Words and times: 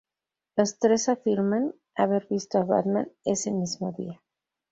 Los 0.55 0.79
tres 0.79 1.09
afirman 1.09 1.75
haber 1.93 2.25
visto 2.27 2.57
a 2.57 2.63
Batman 2.63 3.11
ese 3.23 3.51
mismo 3.51 3.91
día. 3.91 4.19